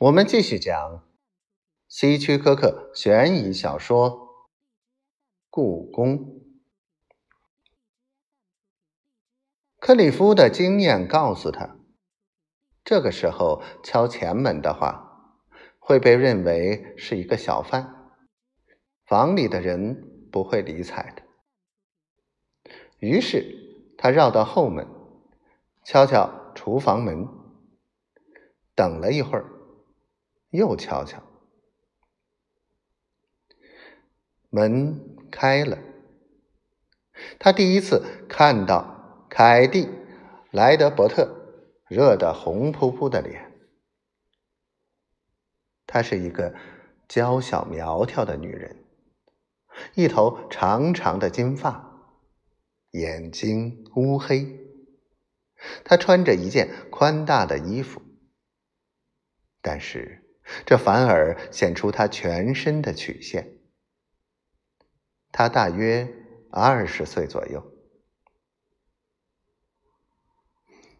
[0.00, 1.04] 我们继续讲
[1.86, 4.10] 希区柯克悬疑小说
[5.50, 6.18] 《故宫》。
[9.78, 11.76] 克里夫的经验告诉他，
[12.82, 15.44] 这个时候敲前门的话，
[15.78, 18.10] 会被认为是一个小贩，
[19.04, 22.72] 房里的人不会理睬的。
[23.00, 24.88] 于是他绕到后门，
[25.84, 27.28] 敲敲厨房门，
[28.74, 29.59] 等了一会儿。
[30.50, 31.22] 又敲敲，
[34.48, 35.78] 门开了。
[37.38, 39.86] 他第一次看到凯蒂·
[40.50, 41.36] 莱德伯特
[41.88, 43.52] 热得红扑扑的脸。
[45.86, 46.54] 她是一个
[47.06, 48.84] 娇小苗条的女人，
[49.94, 52.08] 一头长长的金发，
[52.90, 54.58] 眼睛乌黑。
[55.84, 58.02] 她穿着一件宽大的衣服，
[59.62, 60.26] 但是。
[60.66, 63.58] 这反而显出他全身的曲线。
[65.32, 66.12] 他大约
[66.50, 67.64] 二十岁左右。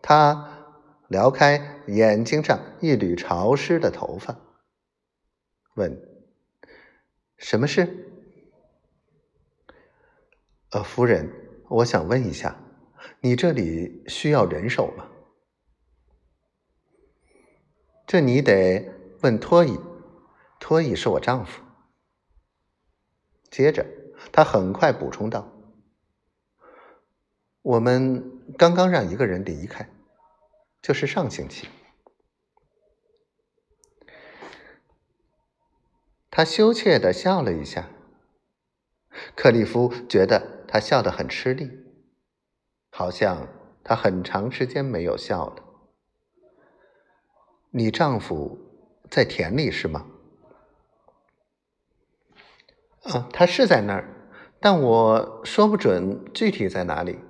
[0.00, 0.66] 他
[1.08, 4.38] 撩开眼睛上一缕潮湿的头发，
[5.74, 5.98] 问
[7.36, 8.10] ：“什么事
[10.72, 11.30] ？”“呃，夫人，
[11.68, 12.56] 我想问一下，
[13.20, 15.08] 你这里需要人手吗
[18.06, 18.90] ？”“这你得。”
[19.24, 19.80] 问托伊，
[20.60, 21.62] 托伊是我丈夫。
[23.50, 23.86] 接着，
[24.30, 25.50] 他很快补充道
[27.62, 29.88] ：“我们刚刚让一个人离开，
[30.82, 31.66] 就是上星期。”
[36.30, 37.88] 他羞怯的笑了一下。
[39.34, 41.70] 克利夫觉得他笑得很吃力，
[42.90, 43.48] 好像
[43.82, 45.64] 他很长时间没有笑了。
[47.70, 48.58] 你丈夫？
[49.14, 50.06] 在田里是吗？
[53.04, 54.08] 啊，他是在那儿，
[54.58, 57.20] 但我说不准具体在哪里。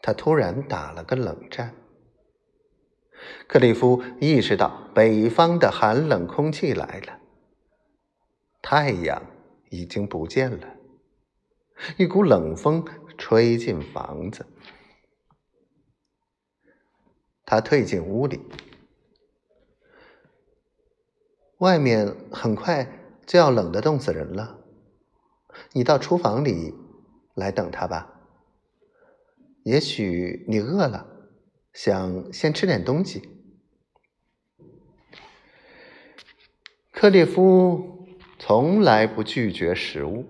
[0.00, 1.74] 他突然打了个冷战。
[3.46, 7.20] 克里夫意识到北方的寒冷空气来了，
[8.62, 9.22] 太阳
[9.68, 10.74] 已经不见了，
[11.98, 12.82] 一股冷风
[13.18, 14.46] 吹进房子。
[17.44, 18.40] 他退进屋里。
[21.58, 22.86] 外面很快
[23.26, 24.58] 就要冷的冻死人了，
[25.72, 26.74] 你到厨房里
[27.34, 28.14] 来等他吧。
[29.64, 31.06] 也许你饿了，
[31.72, 33.28] 想先吃点东西。
[36.92, 38.06] 克列夫
[38.38, 40.24] 从来不拒绝食物，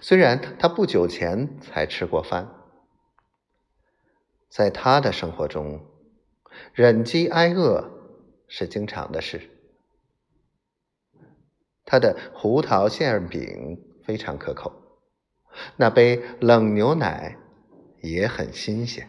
[0.00, 2.50] 虽然他不久前才吃过饭。
[4.48, 5.80] 在他的生活中，
[6.74, 7.90] 忍饥挨饿
[8.48, 9.48] 是经常的事。
[11.92, 14.72] 他的胡桃馅饼非常可口，
[15.76, 17.36] 那杯冷牛奶
[18.00, 19.06] 也很新鲜。